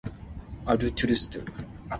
[0.65, 1.45] 鬱卒